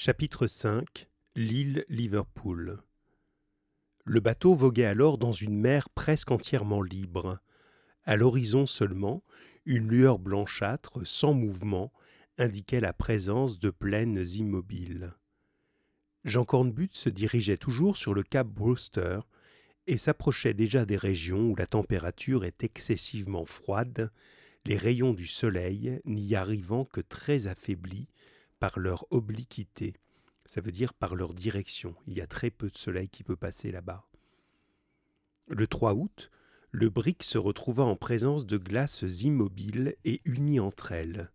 [0.00, 2.80] Chapitre 5 L'île Liverpool
[4.04, 7.40] Le bateau voguait alors dans une mer presque entièrement libre.
[8.04, 9.24] À l'horizon seulement,
[9.64, 11.92] une lueur blanchâtre, sans mouvement,
[12.38, 15.14] indiquait la présence de plaines immobiles.
[16.22, 19.18] Jean Cornbutte se dirigeait toujours sur le cap Brewster
[19.88, 24.12] et s'approchait déjà des régions où la température est excessivement froide,
[24.64, 28.06] les rayons du soleil n'y arrivant que très affaiblis
[28.58, 29.94] par leur obliquité,
[30.48, 31.94] ça veut dire par leur direction.
[32.06, 34.08] Il y a très peu de soleil qui peut passer là-bas.
[35.48, 36.30] Le 3 août,
[36.70, 41.30] le brick se retrouva en présence de glaces immobiles et unies entre elles.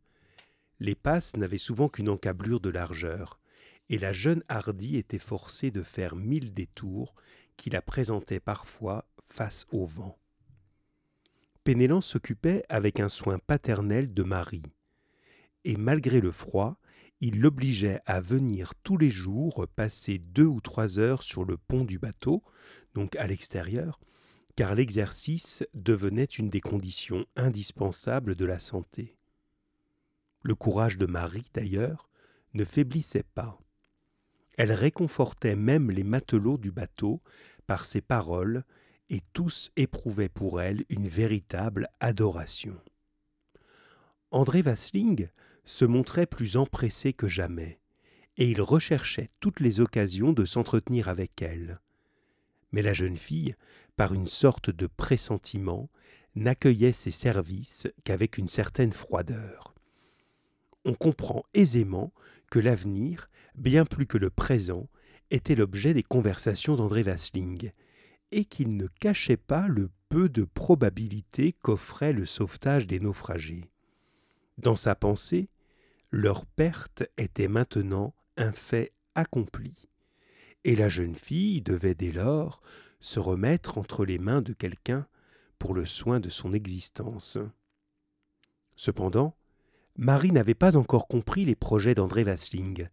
[0.79, 3.39] Les passes n'avaient souvent qu'une encablure de largeur,
[3.89, 7.13] et la jeune Hardy était forcée de faire mille détours
[7.57, 10.17] qui la présentaient parfois face au vent.
[11.63, 14.73] Pénélan s'occupait avec un soin paternel de Marie,
[15.63, 16.77] et malgré le froid,
[17.23, 21.85] il l'obligeait à venir tous les jours passer deux ou trois heures sur le pont
[21.85, 22.43] du bateau,
[22.95, 24.01] donc à l'extérieur,
[24.57, 29.15] car l'exercice devenait une des conditions indispensables de la santé.
[30.41, 32.09] Le courage de Marie, d'ailleurs,
[32.55, 33.57] ne faiblissait pas.
[34.57, 37.21] Elle réconfortait même les matelots du bateau
[37.67, 38.65] par ses paroles,
[39.09, 42.75] et tous éprouvaient pour elle une véritable adoration.
[44.29, 45.29] André Vasling
[45.65, 47.79] se montrait plus empressé que jamais,
[48.37, 51.79] et il recherchait toutes les occasions de s'entretenir avec elle.
[52.71, 53.55] Mais la jeune fille,
[53.95, 55.89] par une sorte de pressentiment,
[56.35, 59.75] n'accueillait ses services qu'avec une certaine froideur.
[60.83, 62.11] On comprend aisément
[62.49, 64.89] que l'avenir, bien plus que le présent,
[65.29, 67.71] était l'objet des conversations d'André Vasling,
[68.31, 73.69] et qu'il ne cachait pas le peu de probabilité qu'offrait le sauvetage des naufragés.
[74.57, 75.49] Dans sa pensée,
[76.13, 79.89] leur perte était maintenant un fait accompli,
[80.63, 82.61] et la jeune fille devait dès lors
[82.99, 85.07] se remettre entre les mains de quelqu'un
[85.57, 87.39] pour le soin de son existence.
[88.75, 89.35] Cependant,
[89.97, 92.89] Marie n'avait pas encore compris les projets d'André Vasling,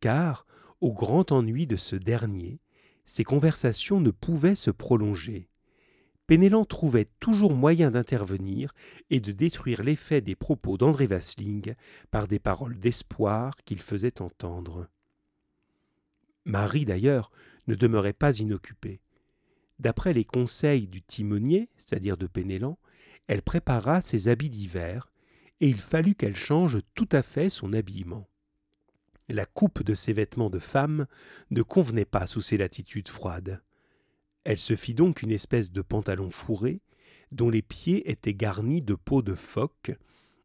[0.00, 0.44] car,
[0.80, 2.58] au grand ennui de ce dernier,
[3.04, 5.48] ces conversations ne pouvaient se prolonger,
[6.26, 8.74] Pénélan trouvait toujours moyen d'intervenir
[9.10, 11.74] et de détruire l'effet des propos d'André Vasling
[12.10, 14.88] par des paroles d'espoir qu'il faisait entendre.
[16.44, 17.30] Marie, d'ailleurs,
[17.68, 19.00] ne demeurait pas inoccupée.
[19.78, 22.78] D'après les conseils du timonier, c'est-à-dire de Pénélan,
[23.28, 25.12] elle prépara ses habits d'hiver,
[25.60, 28.28] et il fallut qu'elle change tout à fait son habillement.
[29.28, 31.06] La coupe de ses vêtements de femme
[31.50, 33.60] ne convenait pas sous ces latitudes froides.
[34.46, 36.80] Elle se fit donc une espèce de pantalon fourré,
[37.32, 39.90] dont les pieds étaient garnis de peau de phoque,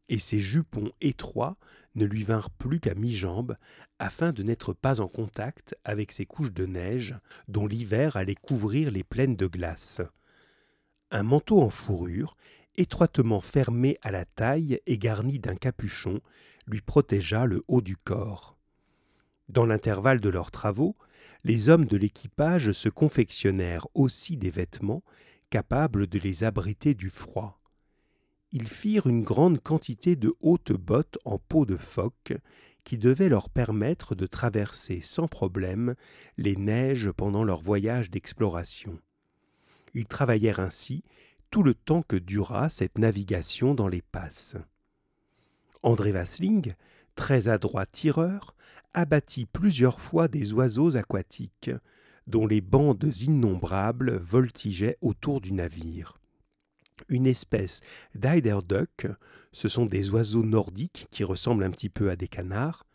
[0.08, 1.56] et ses jupons étroits
[1.94, 3.56] ne lui vinrent plus qu'à mi-jambe,
[4.00, 7.14] afin de n'être pas en contact avec ces couches de neige
[7.46, 10.00] dont l'hiver allait couvrir les plaines de glace.
[11.12, 12.36] Un manteau en fourrure,
[12.76, 16.20] étroitement fermé à la taille et garni d'un capuchon,
[16.66, 18.58] lui protégea le haut du corps.
[19.48, 20.96] Dans l'intervalle de leurs travaux,
[21.44, 25.02] les hommes de l'équipage se confectionnèrent aussi des vêtements
[25.50, 27.60] capables de les abriter du froid.
[28.52, 32.34] Ils firent une grande quantité de hautes bottes en peau de phoque
[32.84, 35.94] qui devaient leur permettre de traverser sans problème
[36.36, 38.98] les neiges pendant leur voyage d'exploration.
[39.94, 41.02] Ils travaillèrent ainsi
[41.50, 44.56] tout le temps que dura cette navigation dans les passes.
[45.82, 46.74] André Vasling,
[47.14, 48.54] très adroit tireur,
[48.94, 51.70] abattit plusieurs fois des oiseaux aquatiques,
[52.26, 56.18] dont les bandes innombrables voltigeaient autour du navire.
[57.08, 57.80] Une espèce
[58.14, 59.06] d'eiderduck,
[59.52, 62.86] ce sont des oiseaux nordiques qui ressemblent un petit peu à des canards,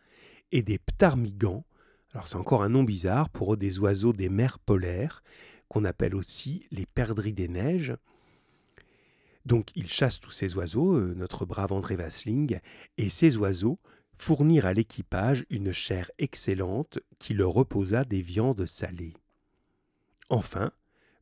[0.51, 1.65] et des ptarmigans,
[2.13, 5.23] alors c'est encore un nom bizarre pour des oiseaux des mers polaires,
[5.67, 7.95] qu'on appelle aussi les perdrix des neiges.
[9.45, 12.59] Donc il chasse tous ces oiseaux, euh, notre brave André Vasling,
[12.97, 13.79] et ces oiseaux
[14.17, 19.15] fournir à l'équipage une chair excellente qui leur reposa des viandes salées.
[20.29, 20.71] Enfin,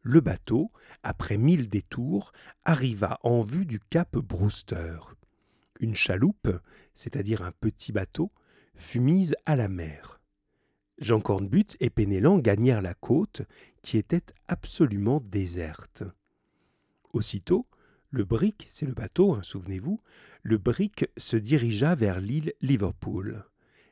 [0.01, 0.71] le bateau,
[1.03, 2.31] après mille détours,
[2.63, 4.97] arriva en vue du cap Brewster.
[5.79, 6.49] Une chaloupe,
[6.93, 8.31] c'est-à-dire un petit bateau,
[8.75, 10.21] fut mise à la mer.
[10.97, 13.41] Jean Cornbutte et Pénélan gagnèrent la côte,
[13.81, 16.03] qui était absolument déserte.
[17.13, 17.67] Aussitôt,
[18.15, 19.99] le brick, c'est le bateau, hein, souvenez-vous,
[20.41, 23.43] le brick se dirigea vers l'île Liverpool,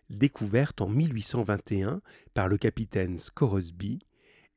[0.10, 2.02] découverte en 1821
[2.34, 4.00] par le capitaine Scoresby,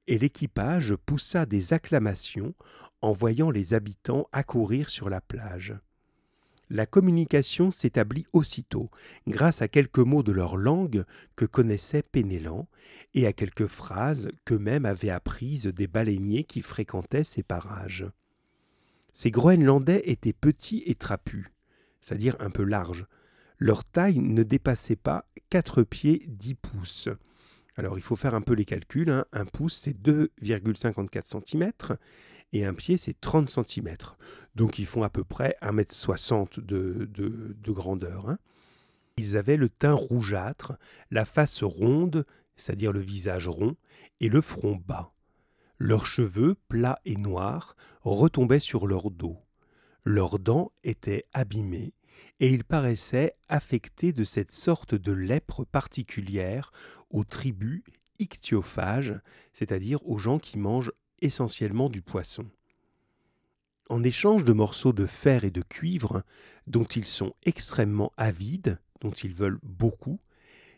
[0.07, 2.55] et l'équipage poussa des acclamations
[3.01, 5.75] en voyant les habitants accourir sur la plage.
[6.71, 8.89] La communication s'établit aussitôt,
[9.27, 11.05] grâce à quelques mots de leur langue
[11.35, 12.69] que connaissait Pénélan,
[13.15, 18.07] et à quelques phrases qu'eux-mêmes avaient apprises des baleiniers qui fréquentaient ces parages.
[19.19, 21.47] Ces Groenlandais étaient petits et trapus,
[22.03, 23.07] c'est-à-dire un peu larges.
[23.57, 27.09] Leur taille ne dépassait pas quatre pieds dix pouces.
[27.77, 29.09] Alors il faut faire un peu les calculs.
[29.09, 29.25] Hein.
[29.33, 31.73] Un pouce, c'est 2,54 cm
[32.53, 33.97] et un pied, c'est 30 cm.
[34.55, 38.29] Donc ils font à peu près 1m60 de, de, grandeur.
[38.29, 38.39] Hein.
[39.17, 40.75] Ils avaient le teint rougeâtre,
[41.11, 42.27] la face ronde,
[42.57, 43.77] c'est-à-dire le visage rond,
[44.21, 45.16] et le front bas.
[45.79, 49.39] Leurs cheveux, plats et noirs, retombaient sur leur dos.
[50.05, 51.93] Leurs dents étaient abîmées,
[52.41, 56.71] et ils paraissaient affectés de cette sorte de lèpre particulière
[57.11, 57.83] aux tribus
[58.19, 59.21] ichthyophages,
[59.53, 62.47] c'est-à-dire aux gens qui mangent essentiellement du poisson.
[63.89, 66.23] En échange de morceaux de fer et de cuivre,
[66.67, 70.21] dont ils sont extrêmement avides, dont ils veulent beaucoup,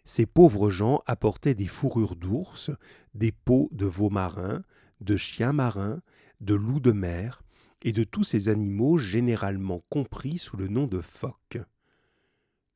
[0.04, 2.70] ces pauvres gens apportaient des fourrures d'ours,
[3.14, 4.62] des peaux de veaux marins,
[5.00, 6.00] de chiens marins,
[6.40, 7.42] de loups de mer,
[7.82, 11.58] et de tous ces animaux généralement compris sous le nom de phoques.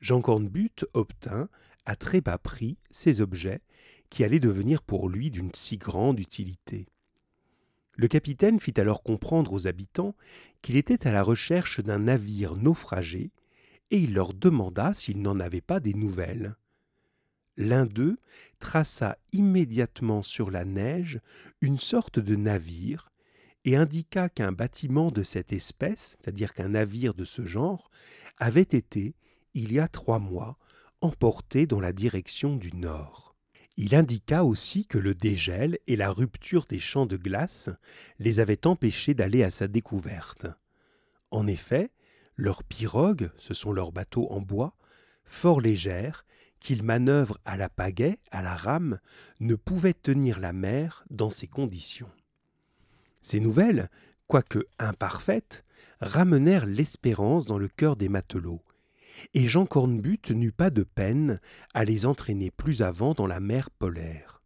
[0.00, 1.48] Jean Cornbutte obtint,
[1.84, 3.60] à très bas prix, ces objets
[4.10, 6.86] qui allaient devenir pour lui d'une si grande utilité.
[7.94, 10.14] Le capitaine fit alors comprendre aux habitants
[10.60, 13.32] qu'il était à la recherche d'un navire naufragé,
[13.90, 16.56] et il leur demanda s'ils n'en avaient pas des nouvelles.
[17.56, 18.18] L'un d'eux
[18.58, 21.20] traça immédiatement sur la neige
[21.60, 23.10] une sorte de navire
[23.64, 27.90] et indiqua qu'un bâtiment de cette espèce, c'est-à-dire qu'un navire de ce genre,
[28.38, 29.14] avait été,
[29.54, 30.58] il y a trois mois,
[31.00, 33.36] emporté dans la direction du nord.
[33.76, 37.70] Il indiqua aussi que le dégel et la rupture des champs de glace
[38.18, 40.46] les avaient empêchés d'aller à sa découverte.
[41.30, 41.90] En effet,
[42.36, 44.76] leurs pirogues, ce sont leurs bateaux en bois,
[45.24, 46.26] fort légères,
[46.62, 49.00] qu'ils manœuvrent à la pagaie, à la rame,
[49.40, 52.10] ne pouvaient tenir la mer dans ces conditions.
[53.20, 53.90] Ces nouvelles,
[54.28, 55.64] quoique imparfaites,
[56.00, 58.62] ramenèrent l'espérance dans le cœur des matelots,
[59.34, 61.40] et Jean Cornbutte n'eut pas de peine
[61.74, 64.40] à les entraîner plus avant dans la mer polaire.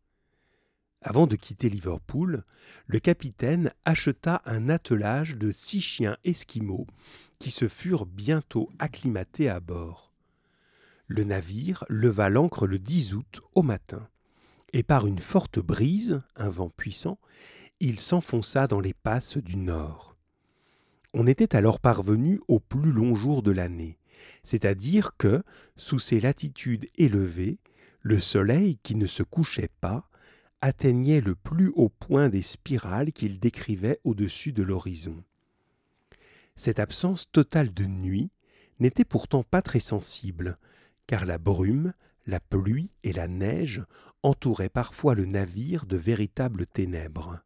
[1.02, 2.44] Avant de quitter Liverpool,
[2.86, 6.86] le capitaine acheta un attelage de six chiens esquimaux
[7.38, 10.15] qui se furent bientôt acclimatés à bord.
[11.08, 14.08] Le navire leva l'ancre le 10 août au matin,
[14.72, 17.18] et par une forte brise, un vent puissant,
[17.80, 20.16] il s'enfonça dans les passes du nord.
[21.14, 23.98] On était alors parvenu au plus long jour de l'année,
[24.42, 25.42] c'est-à-dire que,
[25.76, 27.58] sous ces latitudes élevées,
[28.02, 30.08] le soleil, qui ne se couchait pas,
[30.60, 35.22] atteignait le plus haut point des spirales qu'il décrivait au-dessus de l'horizon.
[36.54, 38.30] Cette absence totale de nuit
[38.80, 40.58] n'était pourtant pas très sensible,
[41.06, 41.92] car la brume,
[42.26, 43.84] la pluie et la neige
[44.22, 47.40] entouraient parfois le navire de véritables ténèbres.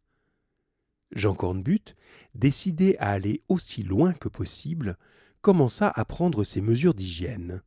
[1.12, 1.96] Jean Cornbutte,
[2.34, 4.96] décidé à aller aussi loin que possible,
[5.42, 7.62] commença à prendre ses mesures d'hygiène.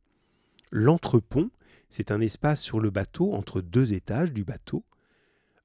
[0.70, 1.50] L'entrepont,
[1.90, 4.84] c'est un espace sur le bateau entre deux étages du bateau.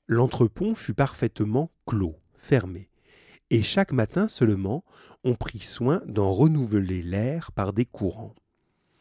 [0.07, 2.89] L'entrepont fut parfaitement clos, fermé,
[3.49, 4.83] et chaque matin seulement
[5.23, 8.35] on prit soin d'en renouveler l'air par des courants.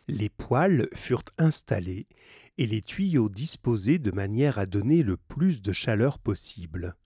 [0.08, 2.06] Les poêles furent installés
[2.56, 6.96] et les tuyaux disposés de manière à donner le plus de chaleur possible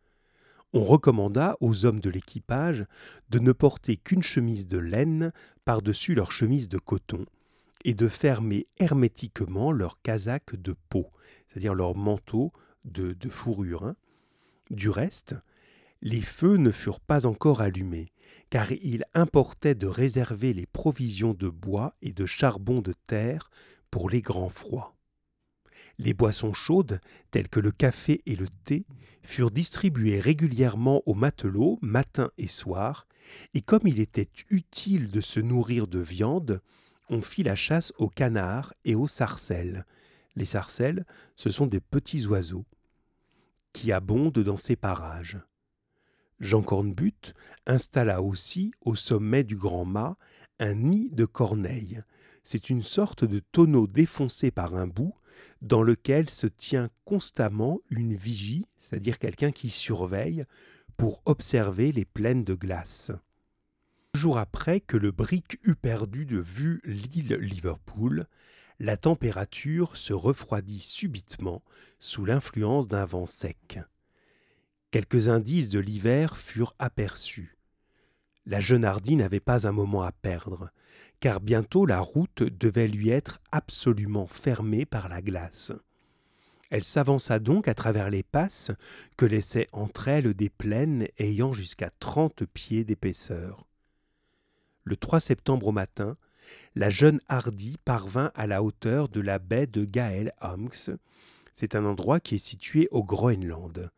[0.73, 2.87] on recommanda aux hommes de l'équipage
[3.31, 5.33] de ne porter qu'une chemise de laine
[5.65, 7.26] par-dessus leur chemise de coton,
[7.85, 11.11] et de fermer hermétiquement leur casaque de peau,
[11.49, 12.53] c'est-à-dire leur manteau
[12.85, 13.85] de, fourrure.
[13.85, 13.97] Hein.
[14.71, 15.35] Du reste,
[16.00, 18.12] les feux ne furent pas encore allumés,
[18.51, 23.51] car il importait de réserver les provisions de bois et de charbon de terre
[23.91, 24.97] pour les grands froids.
[25.99, 28.87] Les boissons chaudes, telles que le café et le thé,
[29.23, 33.07] furent distribuées régulièrement aux matelots matin et soir,
[33.55, 36.61] et comme il était utile de se nourrir de viande,
[37.09, 39.87] on fit la chasse aux canards et aux sarcelles.
[40.35, 41.05] Les sarcelles,
[41.37, 42.65] ce sont des petits oiseaux
[43.73, 45.39] qui abondent dans ces parages.
[46.41, 47.35] Jean Cornbutte
[47.67, 50.17] installa aussi au sommet du grand mât
[50.59, 52.03] un nid de corneilles.
[52.45, 55.15] C'est une sorte de tonneau défoncé par un bout
[55.61, 60.45] dans lequel se tient constamment une vigie, c'est-à-dire quelqu'un qui surveille
[60.97, 63.12] pour observer les plaines de glace.
[64.15, 68.27] Un jour après que le brick eut perdu de vue l'île Liverpool,
[68.79, 71.62] la température se refroidit subitement
[71.99, 73.81] sous l'influence d'un vent sec.
[74.93, 77.57] Quelques indices de l'hiver furent aperçus.
[78.45, 80.71] La jeune Hardy n'avait pas un moment à perdre,
[81.19, 85.73] car bientôt la route devait lui être absolument fermée par la glace.
[86.69, 88.71] Elle s'avança donc à travers les passes
[89.17, 93.65] que laissaient entre elles des plaines ayant jusqu'à trente pieds d'épaisseur.
[94.85, 96.19] Le 3 septembre au matin,
[96.75, 100.91] la jeune Hardy parvint à la hauteur de la baie de Gael Amx.
[101.55, 103.91] C'est un endroit qui est situé au Groenland.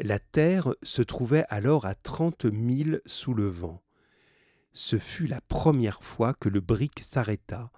[0.00, 3.82] La terre se trouvait alors à trente milles sous le vent.
[4.72, 7.72] Ce fut la première fois que le brick s'arrêta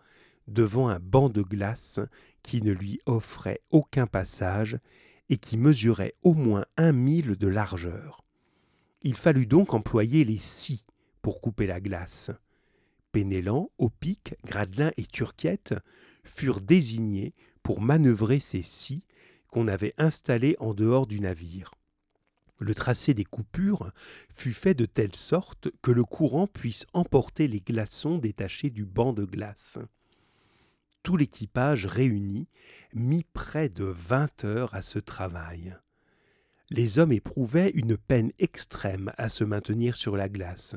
[0.47, 1.99] devant un banc de glace
[2.43, 4.79] qui ne lui offrait aucun passage
[5.31, 8.23] et qui mesurait au moins un mille de largeur.
[9.01, 10.85] Il fallut donc employer les scies
[11.23, 12.31] pour couper la glace.
[13.13, 15.75] Pénélan, Opic, Gradelin et Turquiette
[16.23, 19.05] furent désignés pour manœuvrer ces scies
[19.49, 21.73] qu'on avait installés en dehors du navire.
[22.61, 23.91] Le tracé des coupures
[24.33, 29.13] fut fait de telle sorte que le courant puisse emporter les glaçons détachés du banc
[29.13, 29.79] de glace
[31.03, 32.49] tout l'équipage réuni
[32.93, 35.77] mit près de vingt heures à ce travail.
[36.71, 40.77] Les hommes éprouvaient une peine extrême à se maintenir sur la glace.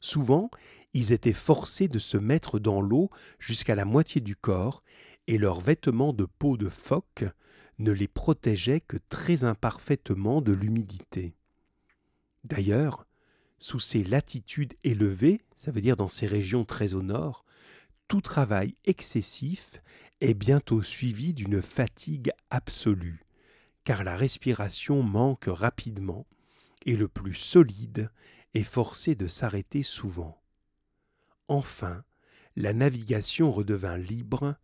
[0.00, 0.50] Souvent,
[0.94, 4.82] ils étaient forcés de se mettre dans l'eau jusqu'à la moitié du corps,
[5.26, 7.24] et leurs vêtements de peau de phoque
[7.78, 11.34] ne les protégeaient que très imparfaitement de l'humidité.
[12.44, 13.06] D'ailleurs,
[13.58, 17.44] sous ces latitudes élevées, ça veut dire dans ces régions très au nord,
[18.08, 19.80] tout travail excessif
[20.20, 23.24] est bientôt suivi d'une fatigue absolue,
[23.84, 26.26] car la respiration manque rapidement
[26.86, 28.10] et le plus solide
[28.52, 30.40] est forcé de s'arrêter souvent.
[31.48, 32.04] Enfin,
[32.56, 34.56] la navigation redevint libre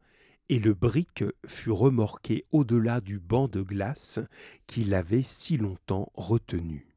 [0.50, 4.18] et le brick fut remorqué au-delà du banc de glace
[4.66, 6.89] qui l'avait si longtemps retenu.